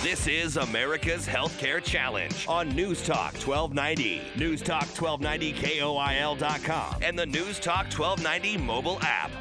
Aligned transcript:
This 0.00 0.28
is 0.28 0.56
America's 0.56 1.26
Healthcare 1.26 1.82
Challenge 1.82 2.46
on 2.46 2.68
News 2.68 3.04
Talk 3.04 3.34
1290, 3.34 4.22
News 4.36 4.62
Talk 4.62 4.86
1290 4.96 5.52
KOIL.com, 5.54 7.02
and 7.02 7.18
the 7.18 7.26
News 7.26 7.58
Talk 7.58 7.86
1290 7.86 8.58
mobile 8.58 8.98
app. 9.02 9.32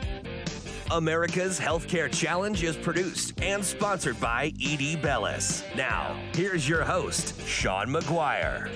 America's 0.89 1.59
Healthcare 1.59 2.11
Challenge 2.11 2.63
is 2.63 2.75
produced 2.75 3.39
and 3.39 3.63
sponsored 3.63 4.19
by 4.19 4.51
Eide 4.59 4.99
Bailly. 4.99 5.37
Now, 5.75 6.19
here's 6.33 6.67
your 6.67 6.83
host, 6.83 7.39
Sean 7.45 7.89
McGuire. 7.89 8.67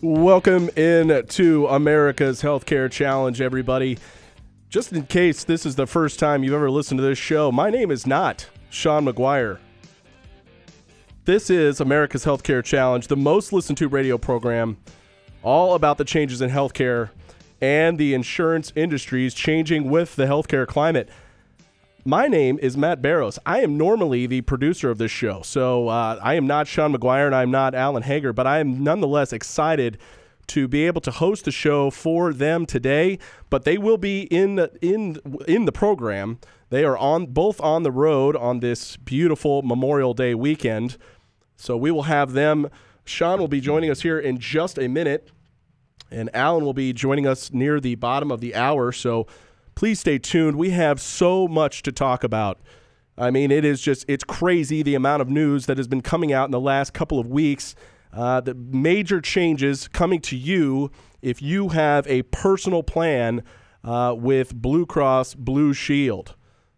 Welcome 0.00 0.70
in 0.76 1.26
to 1.26 1.66
America's 1.66 2.40
Healthcare 2.40 2.88
Challenge, 2.88 3.40
everybody. 3.40 3.98
Just 4.68 4.92
in 4.92 5.06
case 5.06 5.42
this 5.42 5.66
is 5.66 5.74
the 5.74 5.88
first 5.88 6.20
time 6.20 6.44
you've 6.44 6.54
ever 6.54 6.70
listened 6.70 6.98
to 6.98 7.04
this 7.04 7.18
show, 7.18 7.50
my 7.50 7.68
name 7.68 7.90
is 7.90 8.06
not 8.06 8.48
Sean 8.70 9.06
McGuire. 9.06 9.58
This 11.24 11.50
is 11.50 11.80
America's 11.80 12.24
Healthcare 12.24 12.64
Challenge, 12.64 13.06
the 13.06 13.16
most 13.16 13.52
listened 13.52 13.78
to 13.78 13.86
radio 13.86 14.18
program, 14.18 14.76
all 15.44 15.74
about 15.74 15.96
the 15.96 16.04
changes 16.04 16.40
in 16.40 16.50
healthcare 16.50 17.10
and 17.60 17.96
the 17.96 18.12
insurance 18.12 18.72
industries 18.74 19.32
changing 19.32 19.88
with 19.88 20.16
the 20.16 20.24
healthcare 20.24 20.66
climate. 20.66 21.08
My 22.04 22.26
name 22.26 22.58
is 22.60 22.76
Matt 22.76 23.00
Barrows. 23.00 23.38
I 23.46 23.60
am 23.60 23.78
normally 23.78 24.26
the 24.26 24.40
producer 24.40 24.90
of 24.90 24.98
this 24.98 25.12
show, 25.12 25.42
so 25.42 25.86
uh, 25.86 26.18
I 26.20 26.34
am 26.34 26.48
not 26.48 26.66
Sean 26.66 26.92
McGuire 26.92 27.26
and 27.26 27.36
I'm 27.36 27.52
not 27.52 27.76
Alan 27.76 28.02
Hager, 28.02 28.32
but 28.32 28.48
I 28.48 28.58
am 28.58 28.82
nonetheless 28.82 29.32
excited 29.32 29.98
to 30.48 30.66
be 30.66 30.88
able 30.88 31.00
to 31.02 31.12
host 31.12 31.44
the 31.44 31.52
show 31.52 31.90
for 31.90 32.32
them 32.32 32.66
today. 32.66 33.20
But 33.48 33.64
they 33.64 33.78
will 33.78 33.96
be 33.96 34.22
in 34.22 34.58
in 34.80 35.20
in 35.46 35.66
the 35.66 35.72
program. 35.72 36.40
They 36.72 36.84
are 36.84 36.96
on 36.96 37.26
both 37.26 37.60
on 37.60 37.82
the 37.82 37.90
road 37.90 38.34
on 38.34 38.60
this 38.60 38.96
beautiful 38.96 39.60
Memorial 39.60 40.14
Day 40.14 40.34
weekend. 40.34 40.96
So 41.54 41.76
we 41.76 41.90
will 41.90 42.04
have 42.04 42.32
them. 42.32 42.70
Sean 43.04 43.38
will 43.38 43.46
be 43.46 43.60
joining 43.60 43.90
us 43.90 44.00
here 44.00 44.18
in 44.18 44.38
just 44.38 44.78
a 44.78 44.88
minute, 44.88 45.30
and 46.10 46.34
Alan 46.34 46.64
will 46.64 46.72
be 46.72 46.94
joining 46.94 47.26
us 47.26 47.52
near 47.52 47.78
the 47.78 47.96
bottom 47.96 48.30
of 48.30 48.40
the 48.40 48.54
hour. 48.54 48.90
So 48.90 49.26
please 49.74 50.00
stay 50.00 50.18
tuned. 50.18 50.56
We 50.56 50.70
have 50.70 50.98
so 50.98 51.46
much 51.46 51.82
to 51.82 51.92
talk 51.92 52.24
about. 52.24 52.58
I 53.18 53.30
mean, 53.30 53.50
it 53.50 53.66
is 53.66 53.82
just, 53.82 54.06
it's 54.08 54.24
crazy 54.24 54.82
the 54.82 54.94
amount 54.94 55.20
of 55.20 55.28
news 55.28 55.66
that 55.66 55.76
has 55.76 55.88
been 55.88 56.00
coming 56.00 56.32
out 56.32 56.46
in 56.46 56.52
the 56.52 56.58
last 56.58 56.94
couple 56.94 57.18
of 57.18 57.26
weeks. 57.26 57.74
Uh, 58.14 58.40
the 58.40 58.54
major 58.54 59.20
changes 59.20 59.88
coming 59.88 60.22
to 60.22 60.38
you 60.38 60.90
if 61.20 61.42
you 61.42 61.68
have 61.68 62.06
a 62.06 62.22
personal 62.22 62.82
plan 62.82 63.42
uh, 63.84 64.14
with 64.16 64.54
Blue 64.54 64.86
Cross 64.86 65.34
Blue 65.34 65.74
Shield. 65.74 66.34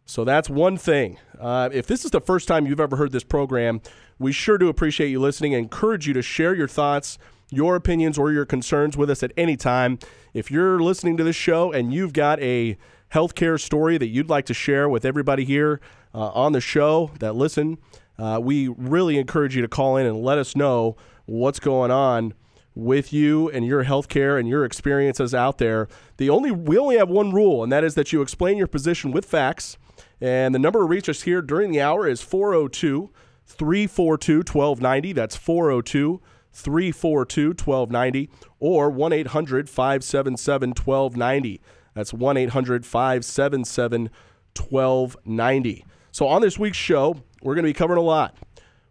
So 0.07 0.25
that's 0.25 0.51
one 0.51 0.77
thing. 0.77 1.19
Uh, 1.39 1.71
if 1.73 1.87
this 1.87 2.05
is 2.05 2.11
the 2.11 2.21
first 2.21 2.47
time 2.47 2.67
you've 2.67 2.81
ever 2.81 2.97
heard 2.97 3.13
this 3.13 3.25
program, 3.25 3.81
we 4.19 4.33
sure 4.33 4.59
do 4.59 4.69
appreciate 4.69 5.09
you 5.09 5.21
listening 5.21 5.55
and 5.55 5.63
encourage 5.63 6.07
you 6.07 6.13
to 6.15 6.23
share 6.23 6.55
your 6.55 6.69
thoughts, 6.69 7.19
your 7.51 7.75
opinions, 7.75 8.19
or 8.19 8.31
your 8.31 8.45
concerns 8.45 8.97
with 8.97 9.09
us 9.09 9.23
at 9.23 9.33
any 9.37 9.57
time. 9.57 9.99
If 10.35 10.51
you're 10.51 10.81
listening 10.81 11.17
to 11.17 11.25
this 11.25 11.37
show 11.37 11.73
and 11.73 11.93
you've 11.93 12.13
got 12.13 12.41
a 12.41 12.77
healthcare 13.13 13.59
story 13.61 13.97
that 13.97 14.09
you'd 14.09 14.29
like 14.29 14.47
to 14.47 14.55
share 14.55 14.89
with 14.89 15.05
everybody 15.05 15.45
here 15.45 15.81
uh, 16.15 16.29
on 16.31 16.53
the 16.53 16.61
show 16.61 17.11
that 17.21 17.35
listen, 17.35 17.79
uh, 18.19 18.39
we 18.43 18.69
really 18.69 19.19
encourage 19.19 19.57
you 19.57 19.63
to 19.63 19.69
call 19.69 19.97
in 19.97 20.07
and 20.07 20.23
let 20.23 20.39
us 20.39 20.55
know 20.55 20.97
what's 21.27 21.59
going 21.59 21.91
on 21.91 22.35
with 22.75 23.13
you 23.13 23.49
and 23.51 23.65
your 23.65 23.85
healthcare 23.85 24.39
and 24.39 24.49
your 24.49 24.65
experiences 24.65 25.35
out 25.35 25.59
there. 25.59 25.89
The 26.17 26.31
only 26.31 26.51
we 26.51 26.77
only 26.77 26.97
have 26.97 27.09
one 27.09 27.33
rule, 27.33 27.63
and 27.63 27.73
that 27.73 27.85
is 27.85 27.95
that 27.95 28.13
you 28.13 28.23
explain 28.23 28.57
your 28.57 28.67
position 28.67 29.13
with 29.13 29.25
facts. 29.25 29.77
And 30.21 30.55
the 30.55 30.59
number 30.59 30.79
to 30.81 30.85
reach 30.85 31.09
us 31.09 31.23
here 31.23 31.43
during 31.43 31.73
the 31.73 31.81
hour 31.81 32.07
is 32.07 32.21
402 32.23 33.11
342 33.47 34.39
1290. 34.39 35.13
That's 35.13 35.37
402 35.37 36.21
342 36.53 37.49
1290 37.49 38.31
or 38.61 38.91
1 38.91 39.13
800 39.13 39.69
577 39.69 40.71
1290. 40.71 41.61
That's 41.95 42.13
1 42.13 42.37
800 42.37 42.87
577 42.87 44.11
1290. 44.57 45.85
So, 46.11 46.29
on 46.29 46.43
this 46.43 46.59
week's 46.59 46.77
show, 46.77 47.17
we're 47.43 47.55
going 47.55 47.65
to 47.65 47.69
be 47.69 47.75
covering 47.75 47.99
a 47.99 48.03
lot. 48.03 48.37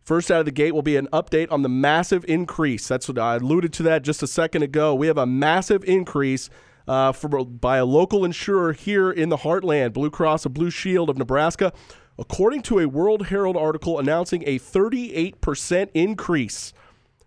First 0.04 0.30
out 0.30 0.42
of 0.42 0.46
the 0.46 0.52
gate 0.52 0.74
will 0.74 0.82
be 0.82 0.98
an 0.98 1.08
update 1.14 1.50
on 1.50 1.62
the 1.62 1.70
massive 1.70 2.26
increase. 2.28 2.88
That's 2.90 3.08
what 3.08 3.18
I 3.18 3.38
alluded 3.38 3.72
to 3.74 3.84
that 3.84 4.02
just 4.02 4.22
a 4.22 4.28
second 4.28 4.64
ago. 4.64 4.94
We 4.94 5.08
have 5.08 5.18
a 5.18 5.26
massive 5.26 5.82
increase 5.86 6.50
uh, 6.88 7.14
for, 7.14 7.46
by 7.46 7.78
a 7.78 7.86
local 7.86 8.26
insurer 8.26 8.74
here 8.74 9.10
in 9.10 9.30
the 9.30 9.38
heartland, 9.38 9.94
Blue 9.94 10.12
Cross 10.12 10.46
and 10.46 10.54
Blue 10.54 10.70
Shield 10.70 11.10
of 11.10 11.18
Nebraska, 11.18 11.72
according 12.20 12.64
to 12.64 12.80
a 12.80 12.88
World 12.88 13.28
Herald 13.28 13.56
article 13.56 13.98
announcing 13.98 14.44
a 14.46 14.60
38% 14.60 15.90
increase. 15.94 16.74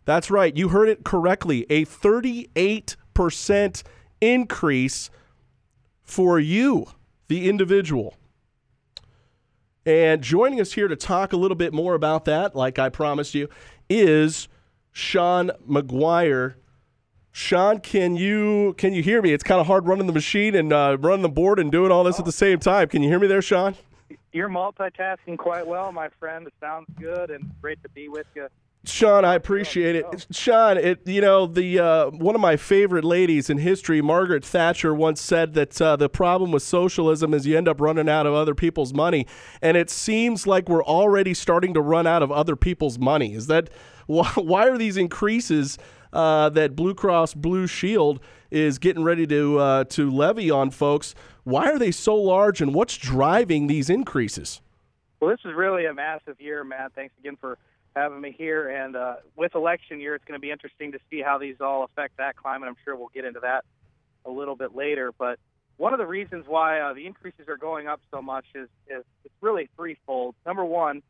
That's 0.05 0.31
right, 0.31 0.55
you 0.55 0.69
heard 0.69 0.91
it 0.91 1.03
correctly. 1.03 1.65
A 1.71 1.87
38% 1.87 3.83
increase 4.21 5.11
for 6.05 6.39
you, 6.39 6.87
the 7.29 7.49
individual. 7.49 8.15
And 9.87 10.21
joining 10.21 10.61
us 10.61 10.73
here 10.73 10.89
to 10.89 10.97
talk 10.97 11.33
a 11.33 11.37
little 11.37 11.55
bit 11.55 11.73
more 11.73 11.95
about 11.95 12.25
that, 12.25 12.57
like 12.57 12.77
I 12.77 12.89
promised 12.89 13.35
you, 13.35 13.49
is 13.89 14.49
Sean 14.91 15.53
McGuire. 15.67 16.55
Sean, 17.31 17.79
can 17.79 18.17
you 18.17 18.75
can 18.79 18.93
you 18.93 19.03
hear 19.03 19.23
me? 19.23 19.33
It's 19.33 19.45
kind 19.45 19.61
of 19.61 19.69
hard 19.69 19.87
running 19.87 20.09
the 20.09 20.13
machine 20.13 20.57
and 20.57 20.73
uh, 20.73 20.97
running 20.99 21.23
the 21.23 21.29
board 21.29 21.61
and 21.61 21.71
doing 21.71 21.93
all 21.93 22.03
this 22.03 22.19
at 22.19 22.25
the 22.25 22.33
same 22.33 22.59
time. 22.59 22.89
Can 22.89 23.03
you 23.03 23.09
hear 23.09 23.21
me 23.21 23.29
there, 23.29 23.41
Sean? 23.41 23.77
You're 24.33 24.49
multitasking 24.49 25.39
quite 25.39 25.65
well, 25.65 25.93
my 25.93 26.09
friend. 26.19 26.49
It 26.49 26.55
sounds 26.61 26.87
good 26.99 27.31
and 27.31 27.53
great 27.61 27.81
to 27.85 27.89
be 27.91 28.09
with 28.09 28.27
you 28.35 28.49
Sean, 28.89 29.25
I 29.25 29.35
appreciate 29.35 29.97
it. 29.97 30.27
Sean, 30.31 30.77
it 30.79 31.07
you 31.07 31.21
know 31.21 31.47
the 31.47 31.79
uh, 31.79 32.11
one 32.11 32.35
of 32.35 32.41
my 32.41 32.57
favorite 32.57 33.05
ladies 33.05 33.51
in 33.51 33.59
history, 33.59 34.01
Margaret 34.01 34.45
Thatcher, 34.45 34.95
once 34.95 35.21
said 35.21 35.55
that 35.55 35.81
uh, 35.81 35.97
the 35.97 36.09
problem 36.09 36.53
with 36.53 36.63
socialism 36.63 37.35
is 37.35 37.47
you 37.47 37.57
end 37.57 37.69
up 37.69 37.81
running 37.81 38.09
out 38.09 38.27
of 38.27 38.35
other 38.35 38.55
people's 38.55 38.95
money, 38.95 39.27
and 39.61 39.77
it 39.77 39.91
seems 39.91 40.47
like 40.47 40.69
we're 40.69 40.85
already 40.85 41.35
starting 41.35 41.75
to 41.75 41.81
run 41.81 42.07
out 42.07 42.23
of 42.23 42.31
other 42.31 42.57
people's 42.57 42.99
money. 42.99 43.35
Is 43.35 43.49
that 43.49 43.71
why 44.07 44.69
are 44.69 44.79
these 44.79 44.97
increases 44.97 45.79
uh, 46.13 46.49
that 46.51 46.77
Blue 46.77 46.95
Cross 46.95 47.35
Blue 47.35 47.67
Shield 47.67 48.21
is 48.51 48.79
getting 48.79 49.03
ready 49.03 49.27
to 49.27 49.59
uh, 49.59 49.85
to 49.85 50.11
levy 50.11 50.51
on 50.51 50.71
folks? 50.71 51.15
Why 51.45 51.71
are 51.71 51.79
they 51.79 51.91
so 51.91 52.15
large, 52.15 52.61
and 52.61 52.75
what's 52.75 52.97
driving 52.97 53.67
these 53.67 53.91
increases? 53.91 54.61
Well, 55.21 55.31
this 55.31 55.41
is 55.45 55.55
really 55.55 55.87
a 55.87 55.95
massive 55.95 56.41
year, 56.41 56.63
Matt. 56.63 56.93
Thanks 56.95 57.15
again 57.19 57.37
for 57.41 57.59
having 57.97 58.21
me 58.21 58.35
here. 58.37 58.69
And 58.69 58.95
uh, 58.95 59.17
with 59.35 59.55
election 59.55 60.01
year, 60.01 60.15
it's 60.15 60.25
going 60.25 60.39
to 60.39 60.43
be 60.43 60.51
interesting 60.51 60.93
to 60.93 60.99
see 61.11 61.23
how 61.23 61.39
these 61.39 61.57
all 61.61 61.83
affect 61.85 62.19
that 62.19 62.37
climate. 62.37 62.69
I'm 62.69 62.77
sure 62.85 62.95
we'll 62.95 63.11
get 63.15 63.25
into 63.25 63.41
that 63.41 63.65
a 64.25 64.31
little 64.31 64.55
bit 64.55 64.77
later. 64.77 65.13
But 65.19 65.39
one 65.79 65.93
of 65.93 65.99
the 65.99 66.07
reasons 66.07 66.45
why 66.47 66.81
uh, 66.81 66.93
the 66.93 67.07
increases 67.07 67.49
are 67.49 67.57
going 67.57 67.89
up 67.89 68.01
so 68.13 68.23
much 68.23 68.45
is, 68.55 68.69
is 68.87 69.05
it's 69.25 69.35
really 69.41 69.69
threefold. 69.77 70.35
Number 70.45 70.65
one, 70.65 71.03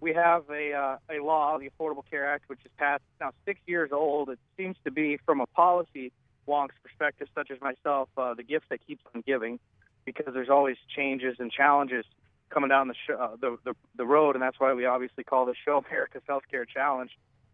we 0.00 0.12
have 0.12 0.44
a 0.50 0.74
uh, 0.74 0.96
a 1.10 1.24
law, 1.24 1.58
the 1.58 1.70
Affordable 1.70 2.04
Care 2.08 2.30
Act, 2.30 2.48
which 2.48 2.60
is 2.66 2.70
passed 2.76 3.02
now 3.18 3.32
six 3.46 3.60
years 3.66 3.90
old. 3.92 4.28
It 4.28 4.38
seems 4.56 4.76
to 4.84 4.90
be, 4.90 5.18
from 5.24 5.40
a 5.40 5.46
policy 5.46 6.12
wonks 6.46 6.76
perspective, 6.82 7.28
such 7.34 7.50
as 7.50 7.58
myself, 7.62 8.10
uh, 8.16 8.34
the 8.34 8.42
gift 8.42 8.66
that 8.68 8.86
keeps 8.86 9.02
on 9.14 9.22
giving, 9.26 9.58
because 10.04 10.34
there's 10.34 10.50
always 10.50 10.76
changes 10.94 11.36
and 11.38 11.50
challenges 11.50 12.04
coming 12.50 12.68
down 12.68 12.88
the, 12.88 12.94
sh- 12.94 13.16
uh, 13.18 13.36
the, 13.40 13.56
the 13.64 13.74
the 13.96 14.06
road, 14.06 14.36
and 14.36 14.42
that's 14.42 14.58
why 14.58 14.72
we 14.74 14.86
obviously 14.86 15.24
call 15.24 15.46
this 15.46 15.56
show 15.64 15.82
America's 15.88 16.22
Healthcare 16.28 16.66
Challenge. 16.66 17.10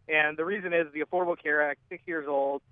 And 0.08 0.36
the 0.36 0.44
reason 0.44 0.72
is 0.72 0.86
the 0.92 1.00
Affordable 1.00 1.40
Care 1.40 1.62
Act, 1.62 1.80
six 1.88 2.02
years 2.06 2.26
old, 2.28 2.62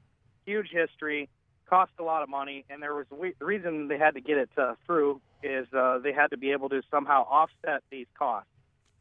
huge 0.45 0.69
history, 0.71 1.29
cost 1.69 1.93
a 1.99 2.03
lot 2.03 2.23
of 2.23 2.29
money, 2.29 2.65
and 2.69 2.83
there 2.83 2.95
was 2.95 3.07
the 3.11 3.45
reason 3.45 3.89
they 3.89 3.99
had 3.99 4.15
to 4.15 4.21
get 4.21 4.37
it 4.37 4.51
uh, 4.59 4.75
through 4.87 5.21
is 5.43 5.67
uh, 5.73 5.99
they 5.99 6.13
had 6.13 6.29
to 6.29 6.37
be 6.37 6.51
able 6.51 6.69
to 6.69 6.83
somehow 6.91 7.23
offset 7.23 7.83
these 7.91 8.07
costs. 8.19 8.51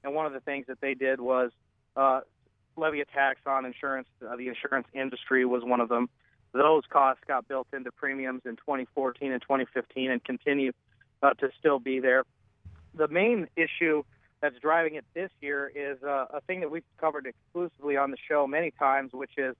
And 0.04 0.14
one 0.14 0.26
of 0.26 0.34
the 0.34 0.40
things 0.40 0.68
that 0.68 0.80
they 0.80 0.94
did 0.94 1.20
was 1.20 1.52
uh, 1.98 2.22
levy 2.78 3.02
a 3.02 3.06
tax 3.06 3.42
on 3.46 3.66
insurance. 3.66 4.08
Uh, 4.26 4.36
the 4.36 4.48
insurance 4.48 4.88
industry 4.94 5.46
was 5.46 5.64
one 5.64 5.82
of 5.82 5.90
them. 5.90 6.08
Those 6.54 6.84
costs 6.90 7.24
got 7.28 7.48
built 7.48 7.68
into 7.74 7.92
premiums 7.92 8.42
in 8.46 8.56
2014 8.56 9.32
and 9.32 9.42
2015 9.42 10.12
and 10.12 10.24
continue 10.24 10.72
uh, 11.22 11.34
to 11.34 11.50
still 11.60 11.80
be 11.80 12.00
there 12.00 12.24
the 13.00 13.08
main 13.08 13.48
issue 13.56 14.04
that's 14.42 14.60
driving 14.60 14.96
it 14.96 15.06
this 15.14 15.32
year 15.42 15.72
is 15.74 16.04
uh, 16.04 16.26
a 16.34 16.42
thing 16.42 16.60
that 16.60 16.70
we've 16.70 16.84
covered 17.00 17.26
exclusively 17.26 17.98
on 17.98 18.12
the 18.12 18.18
show 18.28 18.46
many 18.46 18.72
times, 18.72 19.12
which 19.14 19.38
is 19.38 19.56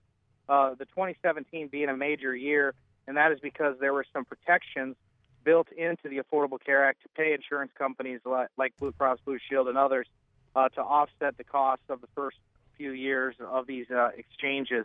uh, 0.48 0.74
the 0.74 0.84
2017 0.84 1.68
being 1.68 1.88
a 1.88 1.96
major 1.96 2.36
year, 2.36 2.74
and 3.06 3.16
that 3.16 3.32
is 3.32 3.40
because 3.40 3.76
there 3.80 3.94
were 3.94 4.04
some 4.12 4.24
protections 4.24 4.94
built 5.42 5.68
into 5.72 6.08
the 6.08 6.18
Affordable 6.18 6.62
Care 6.62 6.84
Act 6.84 7.02
to 7.02 7.08
pay 7.16 7.32
insurance 7.32 7.72
companies 7.76 8.20
like, 8.26 8.48
like 8.58 8.76
Blue 8.78 8.92
Cross 8.92 9.20
Blue 9.24 9.38
Shield 9.48 9.68
and 9.68 9.78
others 9.78 10.06
uh, 10.54 10.68
to 10.70 10.82
offset 10.82 11.38
the 11.38 11.44
cost 11.44 11.82
of 11.88 12.02
the 12.02 12.08
first 12.14 12.36
few 12.76 12.92
years 12.92 13.34
of 13.40 13.66
these 13.66 13.86
uh, 13.90 14.10
exchanges 14.16 14.84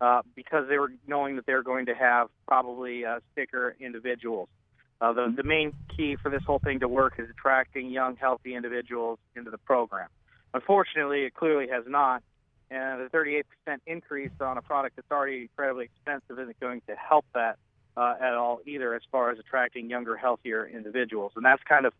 uh, 0.00 0.22
because 0.36 0.68
they 0.68 0.78
were 0.78 0.92
knowing 1.08 1.36
that 1.36 1.46
they 1.46 1.54
were 1.54 1.62
going 1.62 1.86
to 1.86 1.94
have 1.94 2.28
probably 2.46 3.04
uh, 3.04 3.18
sicker 3.34 3.74
individuals. 3.80 4.48
Uh, 5.00 5.12
the, 5.12 5.32
the 5.36 5.42
main 5.42 5.72
key 5.94 6.16
for 6.16 6.30
this 6.30 6.42
whole 6.44 6.58
thing 6.58 6.80
to 6.80 6.88
work 6.88 7.14
is 7.18 7.28
attracting 7.28 7.90
young, 7.90 8.16
healthy 8.16 8.54
individuals 8.54 9.18
into 9.34 9.50
the 9.50 9.58
program. 9.58 10.08
Unfortunately, 10.54 11.24
it 11.24 11.34
clearly 11.34 11.68
has 11.68 11.84
not, 11.86 12.22
and 12.70 13.00
the 13.00 13.10
38% 13.16 13.42
increase 13.86 14.30
on 14.40 14.56
a 14.56 14.62
product 14.62 14.96
that's 14.96 15.10
already 15.10 15.42
incredibly 15.42 15.84
expensive 15.84 16.38
isn't 16.38 16.58
going 16.60 16.80
to 16.86 16.96
help 16.96 17.26
that 17.34 17.58
uh, 17.96 18.14
at 18.20 18.34
all 18.34 18.60
either, 18.66 18.94
as 18.94 19.02
far 19.10 19.30
as 19.30 19.38
attracting 19.38 19.90
younger, 19.90 20.16
healthier 20.16 20.66
individuals. 20.66 21.32
And 21.36 21.44
that's 21.44 21.62
kind 21.62 21.86
of 21.86 21.92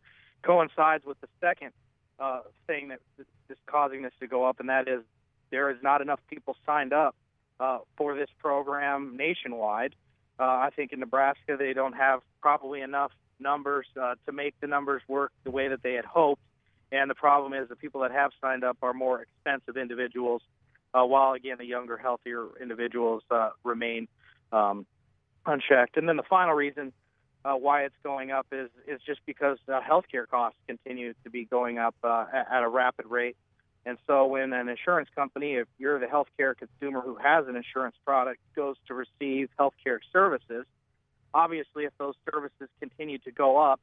coincides 0.42 1.04
with 1.04 1.20
the 1.20 1.28
second 1.40 1.72
uh, 2.18 2.40
thing 2.66 2.88
that 2.88 3.00
is 3.18 3.56
causing 3.66 4.02
this 4.02 4.12
to 4.20 4.26
go 4.26 4.44
up, 4.44 4.60
and 4.60 4.68
that 4.68 4.88
is 4.88 5.02
there 5.50 5.70
is 5.70 5.76
not 5.82 6.00
enough 6.00 6.20
people 6.28 6.56
signed 6.64 6.92
up 6.92 7.14
uh, 7.60 7.78
for 7.96 8.14
this 8.14 8.28
program 8.38 9.16
nationwide. 9.16 9.94
Uh, 10.38 10.44
I 10.44 10.70
think 10.74 10.92
in 10.92 11.00
Nebraska 11.00 11.56
they 11.58 11.72
don't 11.72 11.94
have 11.94 12.20
probably 12.40 12.80
enough 12.80 13.12
numbers 13.40 13.86
uh, 14.00 14.14
to 14.26 14.32
make 14.32 14.54
the 14.60 14.66
numbers 14.66 15.02
work 15.08 15.32
the 15.44 15.50
way 15.50 15.68
that 15.68 15.82
they 15.82 15.94
had 15.94 16.04
hoped. 16.04 16.42
And 16.92 17.10
the 17.10 17.14
problem 17.14 17.52
is 17.52 17.68
the 17.68 17.76
people 17.76 18.02
that 18.02 18.12
have 18.12 18.30
signed 18.40 18.64
up 18.64 18.78
are 18.82 18.94
more 18.94 19.22
expensive 19.22 19.76
individuals, 19.76 20.42
uh, 20.94 21.04
while 21.04 21.32
again 21.32 21.56
the 21.58 21.64
younger, 21.64 21.96
healthier 21.96 22.46
individuals 22.60 23.22
uh, 23.30 23.50
remain 23.64 24.08
um, 24.52 24.86
unchecked. 25.44 25.96
And 25.96 26.08
then 26.08 26.16
the 26.16 26.22
final 26.22 26.54
reason 26.54 26.92
uh, 27.44 27.54
why 27.54 27.82
it's 27.82 27.94
going 28.02 28.30
up 28.30 28.46
is 28.52 28.70
is 28.86 29.00
just 29.06 29.20
because 29.26 29.58
uh, 29.68 29.80
healthcare 29.80 30.28
costs 30.28 30.58
continue 30.66 31.14
to 31.24 31.30
be 31.30 31.44
going 31.44 31.78
up 31.78 31.94
uh, 32.02 32.24
at 32.32 32.62
a 32.62 32.68
rapid 32.68 33.06
rate. 33.06 33.36
And 33.86 33.98
so 34.08 34.26
when 34.26 34.52
an 34.52 34.68
insurance 34.68 35.08
company, 35.14 35.54
if 35.54 35.68
you're 35.78 36.00
the 36.00 36.06
healthcare 36.06 36.54
consumer 36.56 37.00
who 37.00 37.14
has 37.14 37.46
an 37.46 37.54
insurance 37.54 37.94
product, 38.04 38.40
goes 38.56 38.74
to 38.88 38.94
receive 38.94 39.48
healthcare 39.58 40.00
services, 40.12 40.66
obviously 41.32 41.84
if 41.84 41.92
those 41.96 42.16
services 42.28 42.68
continue 42.80 43.18
to 43.18 43.30
go 43.30 43.58
up, 43.58 43.80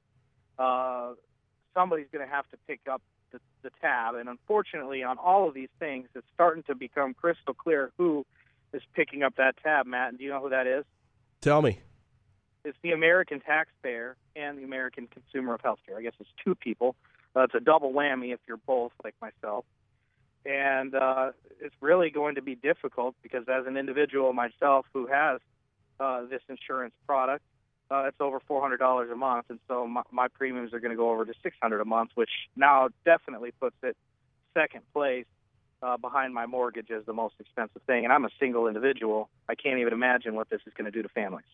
uh, 0.60 1.14
somebody's 1.74 2.08
going 2.12 2.28
to 2.28 2.32
have 2.32 2.46
to 2.50 2.58
pick 2.68 2.82
up 2.92 3.02
the, 3.32 3.40
the 3.62 3.70
tab. 3.80 4.16
And 4.16 4.28
unfortunately, 4.28 5.04
on 5.04 5.18
all 5.18 5.48
of 5.48 5.54
these 5.54 5.70
things, 5.80 6.10
it's 6.16 6.28
starting 6.34 6.64
to 6.64 6.76
become 6.76 7.14
crystal 7.14 7.54
clear 7.54 7.94
who 7.98 8.26
is 8.74 8.82
picking 8.94 9.24
up 9.24 9.38
that 9.38 9.56
tab, 9.64 9.86
Matt. 9.86 10.10
And 10.10 10.18
do 10.18 10.26
you 10.26 10.32
know 10.32 10.42
who 10.42 10.50
that 10.50 10.68
is? 10.68 10.84
Tell 11.40 11.62
me. 11.62 11.80
It's 12.66 12.78
the 12.82 12.92
American 12.92 13.40
taxpayer 13.40 14.18
and 14.36 14.58
the 14.58 14.64
American 14.64 15.08
consumer 15.08 15.54
of 15.54 15.62
healthcare. 15.62 15.98
I 15.98 16.02
guess 16.02 16.14
it's 16.20 16.30
two 16.44 16.56
people. 16.56 16.98
Uh, 17.34 17.44
it's 17.44 17.56
a 17.56 17.62
double 17.62 17.94
whammy 17.94 18.34
if 18.34 18.40
you're 18.48 18.58
both 18.58 18.92
like 19.04 19.16
myself 19.22 19.64
and 20.46 20.96
uh, 20.96 21.32
it's 21.62 21.76
really 21.82 22.10
going 22.10 22.36
to 22.36 22.42
be 22.42 22.56
difficult 22.56 23.16
because 23.24 23.46
as 23.48 23.66
an 23.66 23.78
individual 23.78 24.34
myself 24.34 24.86
who 24.94 25.08
has 25.08 25.40
uh, 26.00 26.26
this 26.26 26.42
insurance 26.50 26.94
product, 27.08 27.44
uh, 27.92 28.06
it's 28.08 28.18
over 28.20 28.40
four 28.48 28.62
hundred 28.62 28.78
dollars 28.78 29.10
a 29.12 29.16
month, 29.16 29.46
and 29.50 29.60
so 29.68 29.88
my, 29.88 30.02
my 30.12 30.28
premiums 30.28 30.74
are 30.74 30.80
going 30.80 30.92
to 30.92 30.98
go 30.98 31.12
over 31.12 31.26
to 31.26 31.34
six 31.44 31.56
hundred 31.62 31.82
a 31.82 31.86
month, 31.86 32.12
which 32.16 32.32
now 32.56 32.90
definitely 33.06 33.52
puts 33.60 33.76
it 33.84 33.96
second 34.54 34.82
place 34.94 35.26
uh, 35.82 35.98
behind 35.98 36.34
my 36.34 36.46
mortgage 36.46 36.90
as 36.92 37.06
the 37.06 37.14
most 37.14 37.36
expensive 37.40 37.82
thing. 37.84 38.04
And 38.04 38.14
I'm 38.14 38.26
a 38.26 38.30
single 38.40 38.68
individual. 38.68 39.30
I 39.50 39.56
can't 39.56 39.80
even 39.80 39.94
imagine 39.94 40.34
what 40.34 40.50
this 40.50 40.62
is 40.66 40.74
going 40.74 40.86
to 40.86 40.92
do 40.92 41.04
to 41.04 41.10
families. 41.10 41.46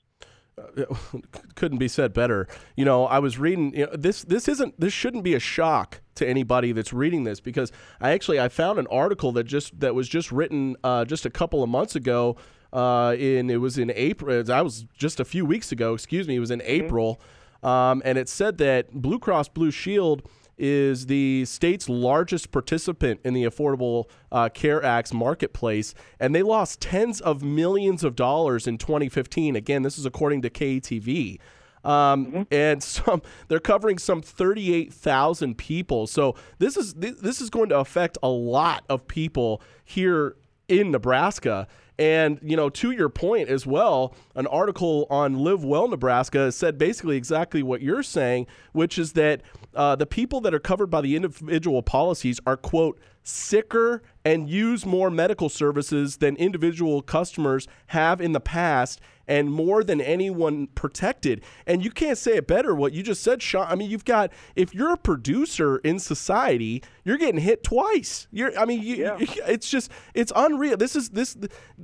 Couldn't 1.55 1.77
be 1.77 1.87
said 1.87 2.13
better. 2.13 2.47
You 2.75 2.85
know, 2.85 3.05
I 3.05 3.19
was 3.19 3.37
reading 3.37 3.73
you 3.75 3.85
know, 3.85 3.95
this. 3.95 4.23
This 4.23 4.47
isn't. 4.47 4.79
This 4.79 4.93
shouldn't 4.93 5.23
be 5.23 5.33
a 5.33 5.39
shock 5.39 6.01
to 6.15 6.27
anybody 6.27 6.71
that's 6.71 6.93
reading 6.93 7.23
this 7.23 7.39
because 7.39 7.71
I 8.01 8.11
actually 8.11 8.39
I 8.39 8.49
found 8.49 8.79
an 8.79 8.87
article 8.87 9.31
that 9.33 9.45
just 9.45 9.79
that 9.79 9.95
was 9.95 10.07
just 10.07 10.31
written 10.31 10.75
uh, 10.83 11.05
just 11.05 11.25
a 11.25 11.29
couple 11.29 11.63
of 11.63 11.69
months 11.69 11.95
ago. 11.95 12.37
Uh, 12.71 13.15
in 13.17 13.49
it 13.49 13.57
was 13.57 13.77
in 13.79 13.91
April. 13.95 14.51
I 14.51 14.61
was 14.61 14.85
just 14.95 15.19
a 15.19 15.25
few 15.25 15.45
weeks 15.45 15.71
ago. 15.71 15.93
Excuse 15.93 16.27
me. 16.27 16.35
It 16.35 16.39
was 16.39 16.51
in 16.51 16.59
mm-hmm. 16.59 16.69
April, 16.69 17.21
um, 17.63 18.01
and 18.05 18.17
it 18.17 18.29
said 18.29 18.59
that 18.59 18.91
Blue 18.93 19.17
Cross 19.17 19.49
Blue 19.49 19.71
Shield 19.71 20.21
is 20.59 21.05
the 21.05 21.45
state's 21.45 21.89
largest 21.89 22.51
participant 22.51 23.21
in 23.23 23.33
the 23.33 23.43
Affordable 23.43 24.05
uh, 24.31 24.49
Care 24.49 24.83
Act's 24.83 25.13
marketplace, 25.13 25.93
and 26.19 26.35
they 26.35 26.43
lost 26.43 26.81
tens 26.81 27.21
of 27.21 27.41
millions 27.41 28.03
of 28.03 28.15
dollars 28.15 28.67
in 28.67 28.77
2015. 28.77 29.55
Again, 29.55 29.83
this 29.83 29.97
is 29.97 30.05
according 30.05 30.41
to 30.43 30.49
KETV. 30.49 31.39
Um, 31.81 32.25
mm-hmm. 32.25 32.41
and 32.51 32.83
some 32.83 33.21
they're 33.47 33.59
covering 33.59 33.97
some 33.97 34.21
38,000 34.21 35.57
people. 35.57 36.07
So 36.07 36.35
this 36.57 36.75
is 36.75 36.93
this 36.95 37.41
is 37.41 37.49
going 37.49 37.69
to 37.69 37.79
affect 37.79 38.17
a 38.21 38.29
lot 38.29 38.83
of 38.89 39.07
people 39.07 39.61
here 39.83 40.35
in 40.67 40.91
Nebraska. 40.91 41.67
And, 41.99 42.39
you 42.41 42.55
know, 42.55 42.69
to 42.69 42.91
your 42.91 43.09
point 43.09 43.49
as 43.49 43.67
well, 43.67 44.15
an 44.33 44.47
article 44.47 45.05
on 45.09 45.43
Live 45.43 45.65
Well 45.65 45.89
Nebraska 45.89 46.49
said 46.49 46.77
basically 46.77 47.17
exactly 47.17 47.61
what 47.61 47.81
you're 47.81 48.03
saying, 48.03 48.47
which 48.71 48.97
is 48.97 49.11
that 49.13 49.41
uh, 49.75 49.97
the 49.97 50.05
people 50.05 50.39
that 50.41 50.53
are 50.53 50.59
covered 50.59 50.87
by 50.87 51.01
the 51.01 51.17
individual 51.17 51.83
policies 51.83 52.39
are, 52.47 52.55
quote, 52.55 52.97
sicker 53.23 54.01
and 54.25 54.49
use 54.49 54.85
more 54.85 55.09
medical 55.09 55.49
services 55.49 56.17
than 56.17 56.35
individual 56.35 57.01
customers 57.01 57.67
have 57.87 58.21
in 58.21 58.33
the 58.33 58.39
past 58.39 58.99
and 59.29 59.51
more 59.51 59.83
than 59.83 60.01
anyone 60.01 60.65
protected. 60.67 61.43
And 61.67 61.85
you 61.85 61.91
can't 61.91 62.17
say 62.17 62.37
it 62.37 62.47
better 62.47 62.73
what 62.73 62.93
you 62.93 63.03
just 63.03 63.21
said, 63.21 63.43
Sean. 63.43 63.67
I 63.69 63.75
mean, 63.75 63.89
you've 63.89 64.03
got 64.03 64.33
if 64.55 64.73
you're 64.73 64.91
a 64.91 64.97
producer 64.97 65.77
in 65.77 65.99
society, 65.99 66.83
you're 67.05 67.17
getting 67.17 67.39
hit 67.39 67.63
twice. 67.63 68.27
You're 68.31 68.57
I 68.57 68.65
mean, 68.65 68.81
you, 68.81 68.95
yeah. 68.95 69.17
it's 69.19 69.69
just 69.69 69.91
it's 70.15 70.33
unreal. 70.35 70.77
This 70.77 70.95
is 70.95 71.09
this 71.09 71.37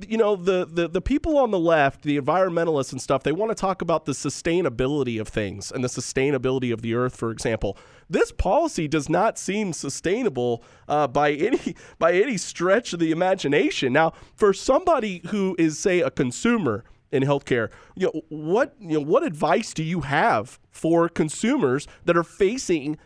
you 0.06 0.18
know, 0.18 0.34
the, 0.34 0.66
the 0.66 0.88
the 0.88 1.00
people 1.00 1.38
on 1.38 1.52
the 1.52 1.58
left, 1.58 2.02
the 2.02 2.20
environmentalists 2.20 2.90
and 2.90 3.00
stuff, 3.00 3.22
they 3.22 3.32
want 3.32 3.50
to 3.50 3.54
talk 3.54 3.80
about 3.80 4.06
the 4.06 4.12
sustainability 4.12 5.20
of 5.20 5.28
things 5.28 5.70
and 5.70 5.84
the 5.84 5.88
sustainability 5.88 6.72
of 6.72 6.82
the 6.82 6.94
earth, 6.94 7.14
for 7.14 7.30
example. 7.30 7.78
This 8.08 8.32
policy 8.32 8.86
does 8.88 9.08
not 9.08 9.38
seem 9.38 9.72
sustainable 9.72 10.62
uh, 10.88 11.06
by 11.08 11.32
any 11.32 11.74
by 11.98 12.12
any 12.12 12.36
stretch 12.36 12.92
of 12.92 13.00
the 13.00 13.10
imagination. 13.10 13.92
Now, 13.92 14.12
for 14.34 14.52
somebody 14.52 15.22
who 15.28 15.56
is, 15.58 15.78
say, 15.78 16.00
a 16.00 16.10
consumer 16.10 16.84
in 17.10 17.22
healthcare. 17.22 17.70
You 17.94 18.06
know, 18.06 18.22
what 18.28 18.74
you 18.78 18.94
know, 18.94 19.04
what 19.04 19.22
advice 19.22 19.74
do 19.74 19.82
you 19.82 20.02
have 20.02 20.58
for 20.70 21.08
consumers 21.08 21.86
that 22.04 22.16
are 22.16 22.24
facing 22.24 22.98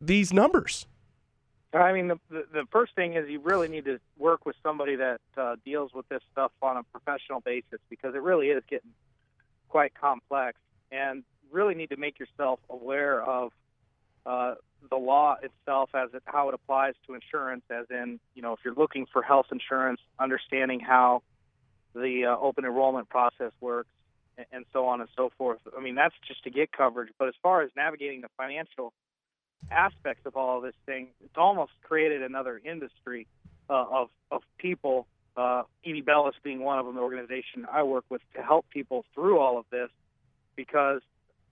these 0.00 0.32
numbers? 0.32 0.86
I 1.74 1.92
mean, 1.92 2.08
the, 2.08 2.18
the, 2.30 2.64
first 2.72 2.94
thing 2.94 3.14
is 3.14 3.28
you 3.28 3.40
really 3.40 3.68
need 3.68 3.84
to 3.84 4.00
work 4.16 4.46
with 4.46 4.56
somebody 4.62 4.96
that 4.96 5.20
uh, 5.36 5.56
deals 5.66 5.92
with 5.92 6.08
this 6.08 6.22
stuff 6.32 6.50
on 6.62 6.78
a 6.78 6.82
professional 6.82 7.40
basis 7.40 7.78
because 7.90 8.14
it 8.14 8.22
really 8.22 8.46
is 8.48 8.62
getting 8.70 8.92
quite 9.68 9.92
complex, 9.94 10.58
and 10.90 11.24
really 11.50 11.74
need 11.74 11.90
to 11.90 11.98
make 11.98 12.18
yourself 12.18 12.58
aware 12.70 13.22
of 13.22 13.52
uh, 14.28 14.54
the 14.90 15.00
law 15.12 15.36
itself 15.42 15.88
as 15.94 16.08
it, 16.14 16.22
how 16.26 16.44
it 16.48 16.54
applies 16.54 16.94
to 17.06 17.14
insurance. 17.14 17.64
As 17.70 17.86
in, 17.90 18.20
you 18.36 18.42
know, 18.42 18.52
if 18.52 18.60
you're 18.64 18.80
looking 18.84 19.04
for 19.12 19.20
health 19.22 19.48
insurance, 19.50 20.00
understanding 20.26 20.80
how 20.80 21.22
the 21.94 22.26
uh, 22.26 22.46
open 22.46 22.64
enrollment 22.64 23.08
process 23.16 23.52
works, 23.60 23.92
and 24.36 24.46
and 24.54 24.64
so 24.72 24.80
on 24.86 25.00
and 25.00 25.10
so 25.16 25.24
forth. 25.38 25.60
I 25.76 25.80
mean, 25.80 25.96
that's 26.02 26.14
just 26.30 26.40
to 26.44 26.50
get 26.50 26.70
coverage. 26.70 27.10
But 27.18 27.28
as 27.32 27.34
far 27.42 27.62
as 27.64 27.70
navigating 27.84 28.20
the 28.26 28.32
financial 28.36 28.92
aspects 29.70 30.24
of 30.26 30.36
all 30.36 30.58
of 30.58 30.62
this 30.62 30.78
thing, 30.86 31.08
it's 31.24 31.36
almost 31.36 31.72
created 31.82 32.22
another 32.22 32.60
industry 32.72 33.26
uh, 33.68 33.84
of 34.00 34.08
of 34.30 34.42
people. 34.58 35.06
Uh, 35.36 35.62
Eide 35.86 36.04
Bailly 36.04 36.32
being 36.42 36.60
one 36.60 36.78
of 36.80 36.86
them, 36.86 36.94
the 36.96 37.00
organization 37.10 37.58
I 37.78 37.82
work 37.84 38.04
with 38.08 38.22
to 38.34 38.42
help 38.42 38.64
people 38.70 39.04
through 39.14 39.38
all 39.38 39.56
of 39.62 39.66
this, 39.70 39.90
because 40.56 41.02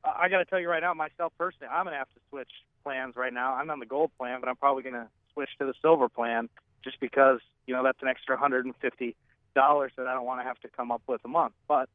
I 0.07 0.29
got 0.29 0.39
to 0.39 0.45
tell 0.45 0.61
you 0.61 0.69
right 0.69 0.83
now, 0.83 0.95
myself 0.95 1.33
personally, 1.39 1.69
I'm 1.73 1.85
gonna 1.85 1.97
have 1.97 2.13
to 2.15 2.21
switch 2.31 2.51
plans 2.85 3.17
right 3.17 3.33
now. 3.33 3.55
I'm 3.55 3.71
on 3.71 3.81
the 3.81 3.87
gold 3.87 4.11
plan, 4.19 4.41
but 4.41 4.49
I'm 4.49 4.57
probably 4.57 4.83
gonna 4.83 5.09
switch 5.33 5.51
to 5.59 5.67
the 5.67 5.75
silver 5.83 6.09
plan 6.09 6.49
just 6.85 7.01
because 7.01 7.41
you 7.67 7.75
know 7.75 7.83
that's 7.83 8.01
an 8.03 8.09
extra 8.09 8.37
150 8.37 9.17
dollars 9.55 9.93
that 9.97 10.07
I 10.07 10.15
don't 10.15 10.25
want 10.25 10.41
to 10.41 10.45
have 10.45 10.61
to 10.61 10.69
come 10.69 10.93
up 10.93 11.03
with 11.07 11.21
a 11.25 11.29
month. 11.29 11.55
But 11.67 11.89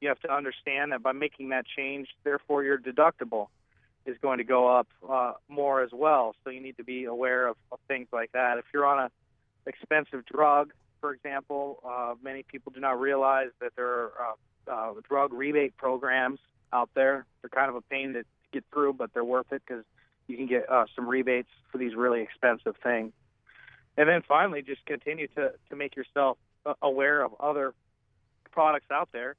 you 0.00 0.08
have 0.08 0.20
to 0.20 0.32
understand 0.32 0.92
that 0.92 1.02
by 1.02 1.12
making 1.12 1.50
that 1.50 1.66
change, 1.66 2.08
therefore 2.24 2.62
your 2.62 2.78
deductible 2.78 3.48
is 4.06 4.16
going 4.22 4.38
to 4.38 4.44
go 4.44 4.68
up 4.68 4.86
uh, 5.08 5.32
more 5.48 5.82
as 5.82 5.90
well. 5.92 6.34
So 6.44 6.50
you 6.50 6.60
need 6.60 6.76
to 6.78 6.84
be 6.84 7.04
aware 7.04 7.48
of, 7.48 7.56
of 7.70 7.78
things 7.88 8.08
like 8.12 8.32
that. 8.32 8.58
If 8.58 8.64
you're 8.72 8.86
on 8.86 8.98
a 8.98 9.10
expensive 9.66 10.24
drug, 10.24 10.72
for 11.00 11.12
example, 11.12 11.80
uh, 11.86 12.14
many 12.22 12.42
people 12.42 12.72
do 12.72 12.80
not 12.80 12.98
realize 12.98 13.50
that 13.60 13.72
there 13.76 13.86
are 13.86 14.12
uh, 14.68 14.72
uh, 14.72 14.94
drug 15.08 15.32
rebate 15.32 15.76
programs 15.76 16.38
out 16.72 16.90
there. 16.94 17.26
They're 17.40 17.50
kind 17.50 17.68
of 17.68 17.76
a 17.76 17.80
pain 17.82 18.14
to 18.14 18.24
get 18.52 18.64
through, 18.72 18.94
but 18.94 19.12
they're 19.14 19.24
worth 19.24 19.52
it 19.52 19.62
because 19.66 19.84
you 20.26 20.36
can 20.36 20.46
get 20.46 20.70
uh, 20.70 20.86
some 20.94 21.08
rebates 21.08 21.48
for 21.70 21.78
these 21.78 21.94
really 21.94 22.22
expensive 22.22 22.76
things. 22.82 23.12
And 23.96 24.08
then 24.08 24.22
finally, 24.26 24.62
just 24.62 24.84
continue 24.86 25.26
to, 25.28 25.52
to 25.70 25.76
make 25.76 25.96
yourself 25.96 26.38
uh, 26.64 26.74
aware 26.82 27.22
of 27.22 27.32
other 27.40 27.74
products 28.52 28.86
out 28.90 29.08
there 29.12 29.36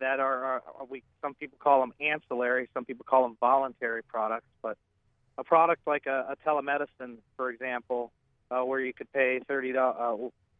that 0.00 0.20
are, 0.20 0.44
are, 0.44 0.62
we 0.88 1.02
some 1.22 1.34
people 1.34 1.58
call 1.58 1.80
them 1.80 1.92
ancillary, 2.00 2.68
some 2.74 2.84
people 2.84 3.04
call 3.08 3.22
them 3.22 3.36
voluntary 3.40 4.02
products, 4.02 4.46
but 4.62 4.76
a 5.38 5.44
product 5.44 5.82
like 5.86 6.06
a, 6.06 6.34
a 6.34 6.48
telemedicine, 6.48 7.16
for 7.36 7.50
example, 7.50 8.12
uh, 8.50 8.62
where 8.64 8.80
you 8.80 8.92
could 8.92 9.10
pay 9.12 9.40
thirty 9.46 9.76
uh, 9.76 10.16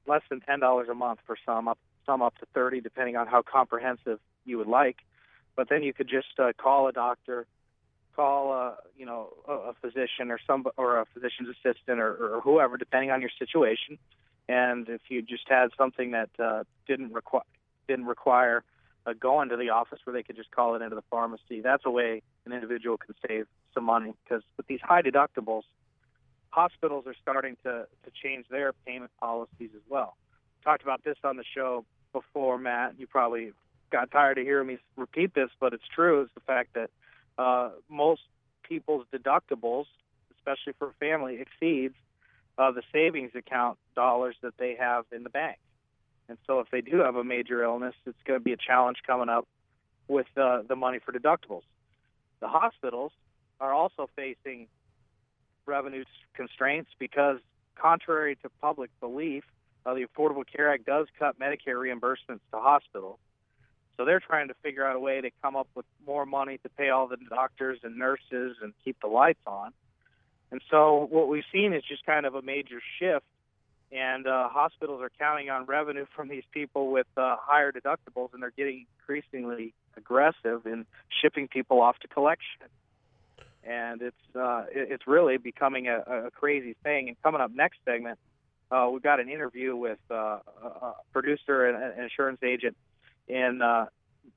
less 0.06 0.23
than 0.30 0.40
ten 0.40 0.61
dollars 0.61 0.88
a 0.88 0.94
month 0.94 1.21
for 1.26 1.37
some, 1.44 1.68
up 1.68 1.78
some 2.06 2.23
up 2.23 2.37
to 2.38 2.47
thirty, 2.54 2.80
depending 2.80 3.16
on 3.16 3.26
how 3.26 3.42
comprehensive 3.42 4.18
you 4.44 4.59
would 4.59 4.66
like. 4.66 4.99
But 5.56 5.68
then 5.68 5.82
you 5.82 5.92
could 5.92 6.08
just 6.08 6.38
uh, 6.38 6.52
call 6.56 6.88
a 6.88 6.92
doctor, 6.92 7.46
call 8.16 8.52
a 8.52 8.68
uh, 8.68 8.75
you 8.96 9.06
know 9.06 9.32
a, 9.49 9.52
a 9.52 9.75
physician 9.80 10.30
or 10.30 10.38
some 10.46 10.64
or 10.76 11.00
a 11.00 11.06
physician's 11.12 11.49
assistant 11.50 12.00
or, 12.00 12.37
or 12.37 12.40
whoever, 12.40 12.76
depending 12.76 13.11
on 13.11 13.20
your 13.20 13.30
situation. 13.38 13.99
And 14.49 14.88
if 14.88 15.00
you 15.08 15.23
just 15.23 15.49
had 15.49 15.68
something 15.78 16.11
that 16.11 16.30
uh, 16.38 16.64
didn't 16.87 17.12
require 17.12 17.44
didn't 17.87 18.06
require 18.06 18.62
uh, 19.06 19.12
going 19.18 19.49
to 19.50 19.56
the 19.56 19.70
office 19.70 19.99
where 20.04 20.14
they 20.14 20.23
could 20.23 20.37
just 20.37 20.50
call 20.50 20.75
it 20.75 20.82
into 20.82 20.96
the 20.96 21.04
pharmacy. 21.11 21.61
That's 21.62 21.84
a 21.84 21.90
way 21.90 22.23
an 22.46 22.52
individual 22.52 22.96
can 22.96 23.14
save 23.26 23.46
some 23.75 23.84
money 23.84 24.14
because 24.25 24.42
with 24.56 24.66
these 24.66 24.80
high 24.82 25.02
deductibles, 25.02 25.62
hospitals 26.50 27.04
are 27.06 27.14
starting 27.20 27.56
to, 27.64 27.87
to 28.04 28.11
change 28.23 28.46
their 28.50 28.73
payment 28.87 29.11
policies 29.20 29.70
as 29.75 29.82
well. 29.88 30.16
Talked 30.62 30.82
about 30.82 31.04
this 31.04 31.16
on 31.25 31.37
the 31.37 31.44
show 31.54 31.84
before, 32.12 32.58
Matt. 32.58 32.94
You 32.99 33.06
probably 33.06 33.52
got 33.91 34.11
tired 34.11 34.38
of 34.38 34.45
hearing 34.45 34.67
me 34.67 34.79
repeat 34.97 35.35
this, 35.35 35.50
but 35.61 35.73
it's 35.73 35.87
true. 35.95 36.23
Is 36.23 36.29
the 36.35 36.41
fact 36.41 36.75
that 36.75 36.91
uh, 37.38 37.71
most 37.88 38.23
people's 38.62 39.07
deductibles, 39.12 39.87
especially 40.37 40.75
for 40.79 40.93
family, 41.00 41.41
exceeds 41.41 41.95
uh, 42.59 42.71
the 42.71 42.83
savings 42.93 43.33
account 43.35 43.79
dollars 43.95 44.37
that 44.43 44.57
they 44.59 44.76
have 44.79 45.05
in 45.12 45.23
the 45.23 45.31
bank. 45.31 45.59
And 46.29 46.38
so, 46.47 46.61
if 46.61 46.71
they 46.71 46.81
do 46.81 46.99
have 46.99 47.17
a 47.17 47.25
major 47.25 47.62
illness, 47.62 47.95
it's 48.07 48.17
going 48.25 48.41
to 48.41 48.45
be 48.45 48.53
a 48.53 48.57
challenge 48.57 48.99
coming 49.07 49.29
up 49.29 49.47
with 50.09 50.26
uh, 50.37 50.62
the 50.67 50.76
money 50.76 50.99
for 51.05 51.12
deductibles. 51.12 51.62
The 52.41 52.49
hospitals 52.49 53.12
are 53.61 53.73
also 53.73 54.09
facing 54.17 54.69
revenue 55.67 56.05
constraints 56.35 56.91
because, 56.99 57.38
contrary 57.76 58.37
to 58.43 58.49
public 58.61 58.91
belief, 59.00 59.45
uh, 59.87 59.95
the 59.95 60.07
Affordable 60.07 60.45
Care 60.47 60.73
Act 60.73 60.87
does 60.87 61.07
cut 61.19 61.38
Medicare 61.38 61.76
reimbursements 61.76 62.41
to 62.53 62.59
hospitals. 62.59 63.19
So 63.96 64.04
they're 64.04 64.20
trying 64.20 64.48
to 64.48 64.54
figure 64.62 64.84
out 64.86 64.96
a 64.96 65.00
way 65.00 65.20
to 65.20 65.30
come 65.42 65.56
up 65.56 65.68
with 65.74 65.86
more 66.06 66.26
money 66.26 66.58
to 66.58 66.68
pay 66.68 66.90
all 66.90 67.06
the 67.06 67.16
doctors 67.28 67.78
and 67.82 67.96
nurses 67.96 68.56
and 68.62 68.72
keep 68.84 69.00
the 69.00 69.06
lights 69.06 69.40
on. 69.46 69.72
And 70.50 70.60
so 70.70 71.06
what 71.10 71.28
we've 71.28 71.44
seen 71.52 71.72
is 71.72 71.82
just 71.88 72.04
kind 72.04 72.26
of 72.26 72.34
a 72.34 72.42
major 72.42 72.80
shift, 72.98 73.26
and 73.90 74.26
uh, 74.26 74.48
hospitals 74.48 75.00
are 75.02 75.10
counting 75.18 75.50
on 75.50 75.64
revenue 75.66 76.06
from 76.14 76.28
these 76.28 76.44
people 76.52 76.90
with 76.90 77.06
uh, 77.16 77.36
higher 77.40 77.72
deductibles, 77.72 78.32
and 78.32 78.42
they're 78.42 78.52
getting 78.56 78.86
increasingly 79.00 79.74
aggressive 79.96 80.66
in 80.66 80.86
shipping 81.22 81.48
people 81.48 81.80
off 81.80 81.98
to 82.00 82.08
collection. 82.08 82.66
And 83.64 84.02
it's 84.02 84.36
uh, 84.36 84.64
it's 84.70 85.06
really 85.06 85.38
becoming 85.38 85.88
a, 85.88 86.26
a 86.26 86.30
crazy 86.30 86.76
thing. 86.82 87.08
And 87.08 87.16
coming 87.22 87.40
up 87.40 87.50
next 87.50 87.78
segment, 87.84 88.18
uh, 88.70 88.88
we've 88.92 89.02
got 89.02 89.20
an 89.20 89.28
interview 89.28 89.74
with 89.74 89.98
uh, 90.10 90.38
a 90.62 90.94
producer 91.12 91.66
and 91.66 91.82
an 91.82 92.04
insurance 92.04 92.40
agent 92.42 92.76
in 93.28 93.62
uh, 93.62 93.87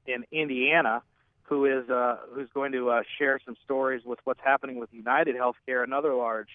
in 0.06 0.26
Indiana 0.32 1.02
who 1.48 1.66
is 1.66 1.90
uh, 1.90 2.18
who's 2.34 2.50
going 2.54 2.72
to 2.74 2.90
uh, 2.90 3.02
share 3.18 3.40
some 3.46 3.56
stories 3.64 4.04
with 4.06 4.20
what's 4.26 4.42
happening 4.44 4.78
with 4.80 4.90
United 4.92 5.36
Healthcare, 5.36 5.84
another 5.84 6.14
large 6.14 6.50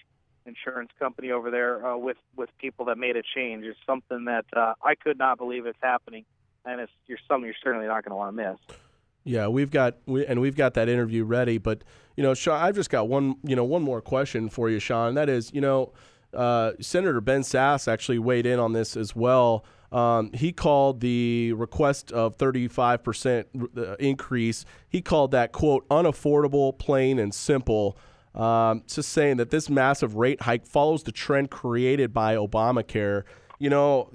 insurance 0.45 0.91
company 0.99 1.31
over 1.31 1.49
there, 1.49 1.85
uh, 1.85 1.97
with 1.97 2.17
with 2.35 2.49
people 2.59 2.85
that 2.85 2.97
made 2.97 3.15
a 3.15 3.23
change. 3.35 3.65
It's 3.65 3.79
something 3.85 4.25
that 4.25 4.45
uh, 4.55 4.73
I 4.83 4.95
could 4.95 5.17
not 5.17 5.37
believe 5.37 5.65
it's 5.65 5.79
happening, 5.81 6.25
and 6.65 6.79
it's 6.79 6.91
you're 7.07 7.17
something 7.27 7.45
you're 7.45 7.55
certainly 7.63 7.87
not 7.87 8.03
going 8.03 8.11
to 8.11 8.15
want 8.15 8.37
to 8.37 8.43
miss. 8.43 8.77
Yeah, 9.23 9.47
we've 9.47 9.71
got 9.71 9.97
we, 10.05 10.25
and 10.25 10.39
we've 10.41 10.55
got 10.55 10.75
that 10.75 10.87
interview 10.87 11.23
ready. 11.23 11.57
But 11.57 11.83
you 12.15 12.23
know, 12.23 12.35
Sean, 12.35 12.61
I've 12.61 12.75
just 12.75 12.91
got 12.91 13.07
one 13.07 13.35
you 13.43 13.55
know 13.55 13.63
one 13.63 13.81
more 13.81 14.01
question 14.01 14.47
for 14.47 14.69
you, 14.69 14.77
Sean. 14.79 15.15
That 15.15 15.27
is, 15.27 15.51
you 15.53 15.61
know, 15.61 15.91
uh, 16.33 16.73
Senator 16.79 17.21
Ben 17.21 17.41
Sasse 17.41 17.91
actually 17.91 18.19
weighed 18.19 18.45
in 18.45 18.59
on 18.59 18.73
this 18.73 18.97
as 18.97 19.15
well. 19.15 19.65
Um, 19.91 20.31
he 20.33 20.51
called 20.51 21.01
the 21.01 21.53
request 21.53 22.11
of 22.11 22.35
35% 22.37 23.77
uh, 23.77 23.95
increase, 23.99 24.65
he 24.89 25.01
called 25.01 25.31
that, 25.31 25.51
quote, 25.51 25.87
unaffordable, 25.89 26.77
plain, 26.77 27.19
and 27.19 27.33
simple. 27.33 27.97
Um, 28.33 28.81
just 28.87 29.09
saying 29.09 29.37
that 29.37 29.51
this 29.51 29.69
massive 29.69 30.15
rate 30.15 30.41
hike 30.41 30.65
follows 30.65 31.03
the 31.03 31.11
trend 31.11 31.51
created 31.51 32.11
by 32.11 32.35
Obamacare. 32.35 33.23
You 33.59 33.69
know, 33.69 34.11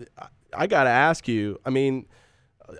I 0.52 0.66
got 0.66 0.84
to 0.84 0.90
ask 0.90 1.28
you, 1.28 1.60
I 1.64 1.70
mean, 1.70 2.06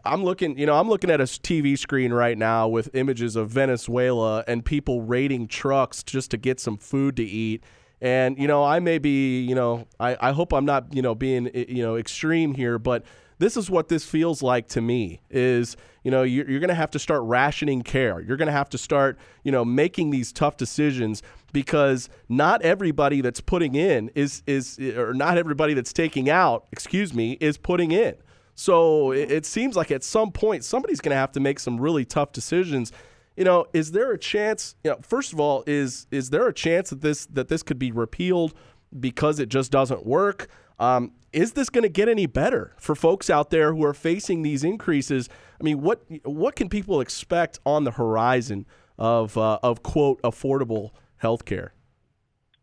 I'm 0.05 0.25
looking, 0.25 0.59
you 0.59 0.67
know, 0.67 0.75
I'm 0.75 0.89
looking 0.89 1.11
at 1.11 1.21
a 1.21 1.25
TV 1.25 1.79
screen 1.79 2.13
right 2.13 2.37
now 2.37 2.69
with 2.69 2.91
images 2.95 3.37
of 3.37 3.51
Venezuela 3.51 4.45
and 4.47 4.65
people 4.65 5.03
raiding 5.03 5.47
trucks 5.47 6.03
just 6.03 6.31
to 6.33 6.37
get 6.37 6.61
some 6.61 6.77
food 6.77 7.17
to 7.17 7.23
eat. 7.25 7.63
And, 8.01 8.39
you 8.39 8.47
know, 8.47 8.65
I 8.65 8.79
may 8.79 8.99
be, 8.99 9.41
you 9.43 9.55
know, 9.55 9.87
I, 9.99 10.17
I 10.21 10.33
hope 10.33 10.53
I'm 10.53 10.65
not, 10.65 10.95
you 10.95 11.03
know, 11.03 11.15
being, 11.15 11.49
eh, 11.49 11.65
you 11.69 11.83
know, 11.83 11.97
extreme 11.97 12.55
here, 12.55 12.79
but 12.79 13.05
this 13.39 13.57
is 13.57 13.71
what 13.71 13.89
this 13.89 14.05
feels 14.05 14.43
like 14.43 14.69
to 14.69 14.81
me 14.81 15.21
is, 15.31 15.77
you 16.03 16.11
know, 16.11 16.23
you're, 16.23 16.49
you're 16.49 16.61
going 16.61 16.69
to 16.69 16.75
have 16.75 16.91
to 16.93 16.99
start 16.99 17.23
rationing 17.23 17.83
care. 17.83 18.21
You're 18.21 18.37
going 18.37 18.47
to 18.47 18.53
have 18.53 18.69
to 18.71 18.79
start, 18.79 19.19
you 19.43 19.53
know, 19.53 19.65
making 19.65 20.11
these 20.11 20.33
tough 20.33 20.57
decisions 20.57 21.23
because 21.53 22.09
not 22.29 22.63
everybody 22.63 23.21
that's 23.21 23.41
putting 23.41 23.75
in 23.75 24.11
is, 24.15 24.43
is, 24.47 24.79
eh, 24.81 24.97
or 24.97 25.15
not 25.15 25.39
everybody 25.39 25.75
that's 25.75 25.93
taking 25.93 26.31
out, 26.31 26.67
excuse 26.73 27.13
me, 27.15 27.33
is 27.41 27.59
putting 27.59 27.91
in. 27.91 28.15
So 28.55 29.13
it, 29.13 29.31
it 29.31 29.47
seems 29.47 29.77
like 29.77 29.91
at 29.91 30.03
some 30.03 30.33
point 30.33 30.65
somebody's 30.65 31.01
going 31.01 31.11
to 31.11 31.17
have 31.17 31.33
to 31.33 31.41
make 31.41 31.61
some 31.61 31.81
really 31.81 32.05
tough 32.05 32.33
decisions 32.33 32.93
you 33.39 33.45
know, 33.45 33.67
is 33.73 33.93
there 33.93 34.11
a 34.11 34.19
chance? 34.19 34.75
You 34.83 34.91
know, 34.91 34.99
first 35.01 35.33
of 35.33 35.39
all, 35.39 35.63
is 35.65 36.09
is 36.11 36.31
there 36.31 36.49
a 36.49 36.53
chance 36.53 36.91
that 36.91 37.03
this 37.03 37.27
that 37.27 37.47
this 37.47 37.63
could 37.63 37.79
be 37.79 37.93
repealed 37.93 38.53
because 38.99 39.39
it 39.39 39.49
just 39.49 39.71
doesn't 39.71 40.05
work? 40.05 40.49
Um, 40.81 41.13
is 41.33 41.53
this 41.53 41.71
going 41.71 41.83
to 41.83 41.89
get 41.89 42.09
any 42.09 42.27
better 42.27 42.75
for 42.79 42.97
folks 42.97 43.31
out 43.31 43.51
there 43.51 43.73
who 43.73 43.85
are 43.85 43.95
facing 43.95 44.43
these 44.43 44.65
increases? 44.65 45.29
I 45.61 45.63
mean, 45.63 45.81
what 45.83 46.03
what 46.25 46.57
can 46.57 46.69
people 46.69 47.01
expect 47.01 47.61
on 47.65 47.85
the 47.85 47.93
horizon 47.93 48.67
of 48.99 49.39
uh, 49.39 49.61
of 49.63 49.85
quote 49.85 50.21
affordable 50.23 50.91
health 51.19 51.45
care? 51.45 51.75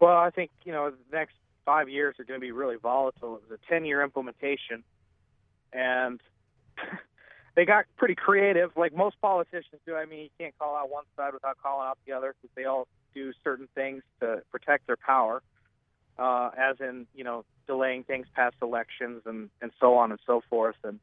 Well, 0.01 0.17
I 0.17 0.29
think 0.29 0.51
you 0.65 0.73
know 0.73 0.91
the 0.91 1.17
next 1.17 1.35
five 1.63 1.87
years 1.87 2.17
are 2.19 2.25
going 2.25 2.39
to 2.41 2.45
be 2.45 2.51
really 2.51 2.75
volatile. 2.75 3.37
It 3.37 3.49
was 3.49 3.59
a 3.63 3.71
ten 3.71 3.85
year 3.85 4.03
implementation, 4.03 4.83
and 5.71 6.19
they 7.55 7.65
got 7.65 7.85
pretty 7.97 8.15
creative, 8.15 8.71
like 8.75 8.95
most 8.95 9.19
politicians 9.21 9.81
do. 9.85 9.95
I 9.95 10.05
mean, 10.05 10.23
you 10.23 10.29
can't 10.37 10.57
call 10.59 10.75
out 10.75 10.89
one 10.89 11.05
side 11.15 11.33
without 11.33 11.57
calling 11.61 11.87
out 11.87 11.97
the 12.05 12.13
other 12.13 12.35
because 12.41 12.53
they 12.55 12.65
all 12.65 12.87
do 13.13 13.31
certain 13.43 13.67
things 13.73 14.03
to 14.19 14.41
protect 14.51 14.87
their 14.87 14.97
power, 14.97 15.41
uh, 16.19 16.49
as 16.57 16.75
in 16.81 17.07
you 17.15 17.23
know 17.23 17.45
delaying 17.65 18.03
things 18.03 18.27
past 18.35 18.55
elections 18.61 19.21
and 19.25 19.49
and 19.61 19.71
so 19.79 19.95
on 19.95 20.11
and 20.11 20.19
so 20.25 20.41
forth. 20.49 20.75
And 20.83 20.99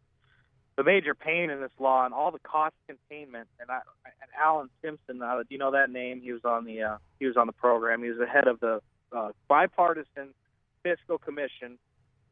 the 0.77 0.85
major 0.85 1.15
pain 1.15 1.51
in 1.51 1.61
this 1.61 1.73
law 1.79 2.05
and 2.05 2.13
all 2.13 2.31
the 2.31 2.39
cost 2.41 2.75
containment. 2.87 3.49
And 3.59 3.71
I 3.71 3.81
and 4.05 4.31
Alan 4.39 4.69
Simpson, 4.83 5.23
uh, 5.23 5.39
do 5.39 5.47
you 5.49 5.59
know 5.59 5.73
that 5.73 5.91
name? 5.91 6.21
He 6.23 6.33
was 6.33 6.45
on 6.45 6.67
the 6.67 6.83
uh, 6.83 6.97
he 7.19 7.27
was 7.27 7.37
on 7.37 7.47
the 7.47 7.53
program. 7.55 8.03
He 8.03 8.11
was 8.11 8.19
the 8.19 8.27
head 8.27 8.47
of 8.47 8.61
the 8.61 8.81
uh, 9.11 9.31
bipartisan 9.49 10.35
fiscal 10.83 11.17
commission 11.17 11.79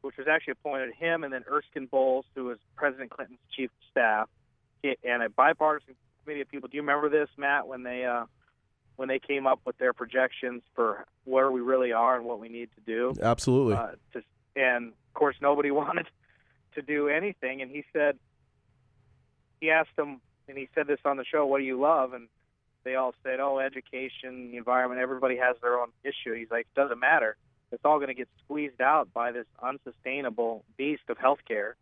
which 0.01 0.17
was 0.17 0.27
actually 0.27 0.51
appointed 0.51 0.93
him 0.93 1.23
and 1.23 1.33
then 1.33 1.43
Erskine 1.49 1.85
Bowles, 1.85 2.25
who 2.35 2.45
was 2.45 2.57
President 2.75 3.09
Clinton's 3.09 3.39
chief 3.55 3.69
of 3.69 3.91
staff, 3.91 4.29
and 5.03 5.23
a 5.23 5.29
bipartisan 5.29 5.95
committee 6.23 6.41
of 6.41 6.49
people. 6.49 6.69
Do 6.69 6.75
you 6.75 6.81
remember 6.81 7.09
this, 7.09 7.29
Matt, 7.37 7.67
when 7.67 7.83
they 7.83 8.05
uh, 8.05 8.25
when 8.95 9.07
they 9.07 9.19
came 9.19 9.47
up 9.47 9.59
with 9.65 9.77
their 9.77 9.93
projections 9.93 10.63
for 10.75 11.05
where 11.25 11.51
we 11.51 11.61
really 11.61 11.91
are 11.91 12.15
and 12.15 12.25
what 12.25 12.39
we 12.39 12.49
need 12.49 12.69
to 12.75 12.81
do? 12.81 13.13
Absolutely. 13.21 13.75
Uh, 13.75 13.91
to, 14.13 14.23
and 14.55 14.89
of 14.89 15.13
course, 15.13 15.35
nobody 15.41 15.71
wanted 15.71 16.07
to 16.75 16.81
do 16.81 17.07
anything, 17.07 17.61
and 17.61 17.69
he 17.69 17.83
said 17.93 18.17
he 19.59 19.69
asked 19.69 19.95
them, 19.95 20.21
and 20.47 20.57
he 20.57 20.67
said 20.73 20.87
this 20.87 20.99
on 21.05 21.17
the 21.17 21.25
show, 21.25 21.45
"What 21.45 21.59
do 21.59 21.63
you 21.63 21.79
love?" 21.79 22.13
and 22.13 22.27
they 22.83 22.95
all 22.95 23.13
said, 23.23 23.39
"Oh, 23.39 23.59
education, 23.59 24.51
the 24.51 24.57
environment. 24.57 24.99
Everybody 25.01 25.37
has 25.37 25.55
their 25.61 25.79
own 25.79 25.89
issue." 26.03 26.33
He's 26.33 26.49
like, 26.49 26.67
"Doesn't 26.75 26.99
matter." 26.99 27.37
It's 27.71 27.83
all 27.85 27.97
going 27.97 28.09
to 28.09 28.13
get 28.13 28.27
squeezed 28.43 28.81
out 28.81 29.13
by 29.13 29.31
this 29.31 29.45
unsustainable 29.61 30.63
beast 30.77 31.03
of 31.09 31.17
healthcare 31.17 31.73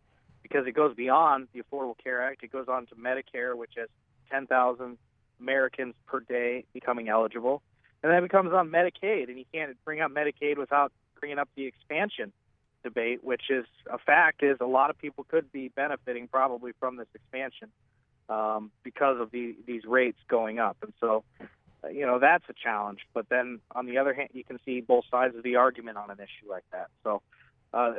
because 0.43 0.67
it 0.67 0.71
goes 0.71 0.95
beyond 0.95 1.47
the 1.53 1.61
Affordable 1.61 1.95
Care 2.01 2.21
Act. 2.21 2.43
It 2.43 2.51
goes 2.51 2.67
on 2.67 2.85
to 2.87 2.95
Medicare, 2.95 3.55
which 3.55 3.71
has 3.77 3.89
10,000 4.31 4.97
Americans 5.39 5.95
per 6.07 6.19
day 6.19 6.65
becoming 6.73 7.09
eligible. 7.09 7.61
And 8.01 8.11
then 8.11 8.19
it 8.19 8.21
becomes 8.21 8.53
on 8.53 8.69
Medicaid, 8.69 9.27
and 9.27 9.37
you 9.37 9.45
can't 9.53 9.75
bring 9.83 10.01
up 10.01 10.11
Medicaid 10.11 10.57
without 10.57 10.91
bringing 11.19 11.39
up 11.39 11.49
the 11.55 11.65
expansion 11.65 12.31
debate, 12.83 13.23
which 13.23 13.49
is 13.49 13.65
a 13.91 13.97
fact 13.97 14.41
is 14.41 14.57
a 14.61 14.65
lot 14.65 14.89
of 14.89 14.97
people 14.97 15.25
could 15.25 15.51
be 15.51 15.67
benefiting 15.67 16.27
probably 16.27 16.71
from 16.79 16.95
this 16.95 17.07
expansion 17.13 17.69
um, 18.29 18.71
because 18.83 19.19
of 19.19 19.31
the, 19.31 19.55
these 19.65 19.83
rates 19.85 20.19
going 20.29 20.59
up. 20.59 20.77
And 20.81 20.93
so 20.99 21.23
you 21.91 22.05
know 22.05 22.19
that's 22.19 22.43
a 22.49 22.53
challenge. 22.53 22.99
But 23.13 23.29
then 23.29 23.59
on 23.73 23.85
the 23.85 23.97
other 23.97 24.13
hand, 24.13 24.29
you 24.33 24.43
can 24.43 24.59
see 24.65 24.81
both 24.81 25.05
sides 25.09 25.35
of 25.35 25.43
the 25.43 25.55
argument 25.55 25.97
on 25.97 26.09
an 26.09 26.17
issue 26.17 26.49
like 26.49 26.63
that. 26.71 26.87
So, 27.03 27.21
uh, 27.73 27.93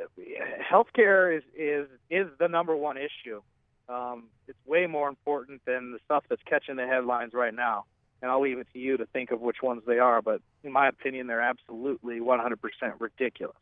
healthcare 0.60 1.37
is 1.37 1.42
is 1.56 1.88
is 2.10 2.26
the 2.38 2.49
number 2.49 2.76
one 2.76 2.96
issue. 2.96 3.42
Um, 3.88 4.25
it's 4.46 4.58
way 4.66 4.87
more 4.87 5.08
important 5.08 5.62
than 5.66 5.92
the 5.92 5.99
stuff 6.04 6.25
that's 6.28 6.42
catching 6.46 6.76
the 6.76 6.87
headlines 6.87 7.32
right 7.34 7.54
now. 7.54 7.84
And 8.22 8.30
I'll 8.30 8.42
leave 8.42 8.58
it 8.58 8.66
to 8.75 8.78
you 8.78 8.99
to 8.99 9.06
think 9.06 9.30
of 9.30 9.40
which 9.40 9.62
ones 9.62 9.82
they 9.87 9.99
are. 9.99 10.20
But 10.20 10.42
in 10.62 10.72
my 10.72 10.88
opinion, 10.88 11.26
they're 11.26 11.40
absolutely 11.40 12.20
100% 12.20 12.56
ridiculous 12.99 13.56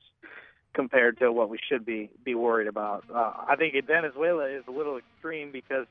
compared 0.75 1.19
to 1.19 1.33
what 1.33 1.49
we 1.49 1.59
should 1.69 1.87
be 1.87 2.11
be 2.25 2.35
worried 2.35 2.69
about. 2.69 3.05
Uh, 3.13 3.33
I 3.49 3.57
think 3.57 3.75
Venezuela 3.87 4.47
is 4.49 4.65
a 4.69 4.71
little 4.71 4.99
extreme 4.99 5.51
because 5.51 5.87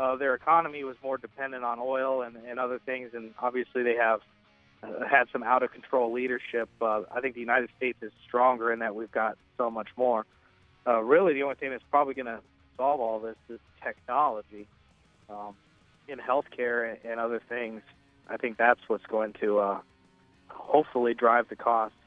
uh, 0.00 0.16
their 0.16 0.34
economy 0.34 0.82
was 0.82 0.96
more 1.02 1.18
dependent 1.18 1.62
on 1.62 1.78
oil 1.78 2.22
and, 2.22 2.36
and 2.36 2.58
other 2.58 2.78
things, 2.78 3.10
and 3.12 3.34
obviously 3.38 3.82
they 3.82 3.96
have 3.96 4.20
uh, 4.82 5.06
had 5.06 5.24
some 5.30 5.42
out 5.42 5.62
of 5.62 5.70
control 5.72 6.10
leadership. 6.10 6.70
Uh, 6.80 7.02
I 7.14 7.20
think 7.20 7.34
the 7.34 7.40
United 7.40 7.68
States 7.76 7.98
is 8.00 8.10
stronger 8.26 8.72
in 8.72 8.78
that 8.78 8.94
we've 8.94 9.12
got 9.12 9.36
so 9.58 9.70
much 9.70 9.88
more. 9.98 10.24
Uh, 10.86 11.00
really, 11.02 11.34
the 11.34 11.42
only 11.42 11.56
thing 11.56 11.70
that's 11.70 11.84
probably 11.90 12.14
going 12.14 12.26
to 12.26 12.40
solve 12.78 12.98
all 12.98 13.20
this 13.20 13.36
is 13.50 13.60
technology 13.84 14.66
um, 15.28 15.54
in 16.08 16.18
healthcare 16.18 16.90
and, 16.90 16.98
and 17.04 17.20
other 17.20 17.42
things. 17.46 17.82
I 18.26 18.38
think 18.38 18.56
that's 18.56 18.80
what's 18.86 19.04
going 19.04 19.34
to 19.42 19.58
uh, 19.58 19.80
hopefully 20.48 21.12
drive 21.12 21.50
the 21.50 21.56
costs 21.56 21.98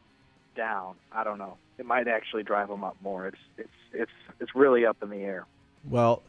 down. 0.55 0.95
I 1.11 1.23
don't 1.23 1.37
know. 1.37 1.57
It 1.77 1.85
might 1.85 2.07
actually 2.07 2.41
drive 2.41 2.69
them 2.69 2.83
up 2.83 2.97
more. 3.03 3.27
It's 3.27 3.37
it's 3.57 3.69
it's 3.93 4.11
it's 4.39 4.55
really 4.55 4.83
up 4.85 4.97
in 5.03 5.09
the 5.09 5.17
air. 5.17 5.45
Well, 5.87 6.23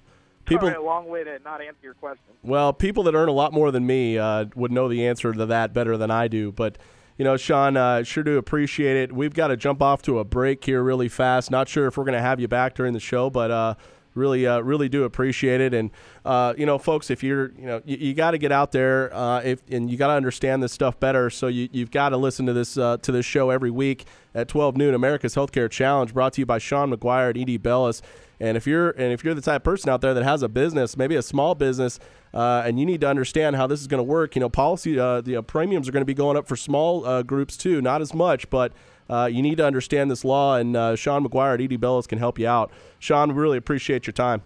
people 0.45 0.69
Sorry, 0.69 0.77
a 0.77 0.83
long 0.83 1.09
way 1.09 1.25
to 1.25 1.39
not 1.41 1.61
answer 1.61 1.81
your 1.83 1.95
question. 1.95 2.25
Well, 2.43 2.73
people 2.73 3.03
that 3.05 3.15
earn 3.15 3.29
a 3.29 3.33
lot 3.33 3.53
more 3.53 3.71
than 3.71 3.87
me 3.87 4.19
uh, 4.19 4.47
would 4.55 4.73
know 4.73 4.89
the 4.89 5.07
answer 5.07 5.33
to 5.33 5.47
that 5.47 5.73
better 5.73 5.97
than 5.97 6.11
I 6.11 6.29
do. 6.29 6.53
But 6.53 6.79
you 7.17 7.25
know, 7.25 7.37
Sean, 7.37 7.77
uh, 7.77 8.03
sure 8.03 8.25
do 8.25 8.39
appreciate 8.39 8.97
it. 8.97 9.13
We've 9.13 9.35
got 9.35 9.49
to 9.49 9.57
jump 9.57 9.81
off 9.81 10.03
to 10.03 10.19
a 10.19 10.25
break 10.25 10.65
here 10.65 10.83
really 10.83 11.09
fast. 11.09 11.51
Not 11.51 11.69
sure 11.69 11.87
if 11.87 11.97
we're 11.97 12.05
going 12.05 12.15
to 12.15 12.23
have 12.23 12.41
you 12.41 12.49
back 12.49 12.75
during 12.75 12.93
the 12.93 13.01
show, 13.01 13.31
but 13.31 13.51
uh, 13.53 13.75
really, 14.15 14.47
uh, 14.47 14.61
really 14.61 14.89
do 14.89 15.05
appreciate 15.05 15.61
it. 15.61 15.75
And 15.75 15.91
uh, 16.25 16.55
you 16.57 16.67
know, 16.67 16.79
folks, 16.79 17.11
if 17.11 17.23
you're, 17.23 17.53
you 17.53 17.67
know, 17.67 17.83
you, 17.85 17.97
you 17.99 18.15
got 18.15 18.33
to 18.33 18.39
get 18.39 18.51
out 18.51 18.73
there, 18.73 19.15
uh, 19.15 19.41
if 19.43 19.63
and 19.71 19.91
you 19.91 19.97
got 19.97 20.09
to 20.09 20.15
understand 20.15 20.63
this 20.63 20.73
stuff 20.73 20.99
better. 20.99 21.31
So 21.31 21.47
you, 21.47 21.69
you've 21.73 21.91
got 21.93 22.09
to 22.11 22.17
listen 22.17 22.47
to 22.47 22.53
this 22.53 22.77
uh, 22.77 22.97
to 22.99 23.13
this 23.13 23.27
show 23.27 23.51
every 23.51 23.71
week 23.71 24.07
at 24.35 24.49
12 24.49 24.77
noon. 24.77 24.95
America's 24.95 25.35
Healthcare 25.35 25.71
Challenge, 25.71 26.13
brought 26.13 26.33
to 26.35 26.41
you 26.41 26.47
by 26.47 26.59
Sean 26.59 26.93
McGuire 26.93 27.31
and 27.31 27.39
Eide 27.39 27.63
Bailly. 27.63 27.95
And 28.41 28.57
if 28.57 28.67
you're 28.67 28.91
and 28.91 29.13
if 29.13 29.25
you're 29.25 29.35
the 29.35 29.41
type 29.41 29.61
of 29.61 29.65
person 29.65 29.91
out 29.91 30.01
there 30.01 30.15
that 30.15 30.25
has 30.25 30.43
a 30.43 30.49
business, 30.49 30.97
maybe 30.97 31.17
a 31.17 31.23
small 31.23 31.55
business, 31.55 31.99
uh, 32.33 32.63
and 32.65 32.79
you 32.79 32.87
need 32.87 33.01
to 33.01 33.09
understand 33.09 33.57
how 33.57 33.67
this 33.67 33.81
is 33.81 33.87
going 33.87 33.99
to 33.99 34.05
work, 34.05 34.35
you 34.35 34.41
know, 34.41 34.49
policy, 34.49 34.99
uh, 34.99 35.21
the 35.21 35.37
uh, 35.37 35.43
premiums 35.43 35.89
are 35.89 35.93
going 35.93 36.03
to 36.03 36.07
be 36.07 36.15
going 36.15 36.37
up 36.37 36.47
for 36.47 36.57
small 36.57 37.07
uh, 37.07 37.23
groups 37.23 37.57
too, 37.57 37.81
not 37.81 38.01
as 38.01 38.13
much, 38.13 38.51
but 38.51 38.73
uh, 39.09 39.29
you 39.31 39.43
need 39.43 39.57
to 39.57 39.67
understand 39.67 40.11
this 40.11 40.25
law. 40.25 40.57
And 40.57 40.77
uh, 40.77 40.97
Sean 40.97 41.27
McGuire 41.27 41.55
at 41.55 41.61
Eide 41.61 41.81
Bailly 41.81 42.03
can 42.03 42.19
help 42.19 42.39
you 42.39 42.49
out. 42.49 42.71
Sean, 42.99 43.29
we 43.29 43.41
really 43.41 43.59
appreciate 43.59 44.07
your 44.07 44.13
time. 44.13 44.43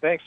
Thanks. 0.00 0.24